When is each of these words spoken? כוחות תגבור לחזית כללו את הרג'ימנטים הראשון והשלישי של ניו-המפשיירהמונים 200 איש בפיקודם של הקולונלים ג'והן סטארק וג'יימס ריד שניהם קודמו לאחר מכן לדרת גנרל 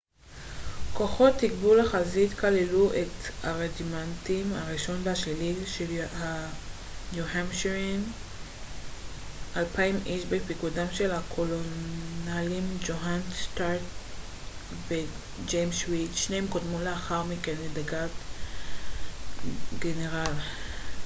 כוחות 0.93 1.33
תגבור 1.37 1.75
לחזית 1.75 2.39
כללו 2.39 2.89
את 2.93 3.31
הרג'ימנטים 3.45 4.53
הראשון 4.53 4.99
והשלישי 5.03 5.65
של 5.71 6.03
ניו-המפשיירהמונים 7.13 8.11
200 9.57 9.95
איש 10.05 10.25
בפיקודם 10.25 10.85
של 10.91 11.11
הקולונלים 11.11 12.77
ג'והן 12.85 13.19
סטארק 13.43 13.81
וג'יימס 14.87 15.89
ריד 15.89 16.11
שניהם 16.15 16.47
קודמו 16.47 16.79
לאחר 16.81 17.23
מכן 17.23 17.55
לדרת 17.65 18.09
גנרל 19.79 20.33